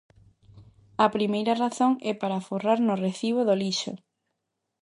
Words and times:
A 1.05 1.07
primeira 1.15 1.53
razón 1.63 1.91
é 2.11 2.13
para 2.21 2.35
aforrar 2.39 2.79
no 2.87 2.95
recibo 3.05 3.41
do 3.47 3.55
lixo. 3.61 3.93